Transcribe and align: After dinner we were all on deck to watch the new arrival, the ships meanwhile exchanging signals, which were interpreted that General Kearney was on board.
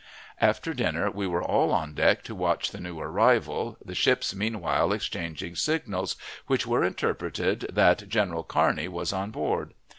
After 0.39 0.73
dinner 0.73 1.11
we 1.11 1.27
were 1.27 1.43
all 1.43 1.71
on 1.71 1.93
deck 1.93 2.23
to 2.23 2.33
watch 2.33 2.71
the 2.71 2.79
new 2.79 2.99
arrival, 2.99 3.77
the 3.85 3.93
ships 3.93 4.33
meanwhile 4.33 4.91
exchanging 4.93 5.55
signals, 5.55 6.15
which 6.47 6.65
were 6.65 6.83
interpreted 6.83 7.69
that 7.71 8.09
General 8.09 8.43
Kearney 8.43 8.87
was 8.87 9.13
on 9.13 9.29
board. 9.29 9.75